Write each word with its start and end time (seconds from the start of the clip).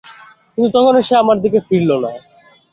কিন্তু 0.53 0.69
তখনো 0.77 0.99
সে 1.07 1.13
আমার 1.17 1.37
দিকে 1.43 1.59
ফিরল 1.67 1.91
না। 2.03 2.11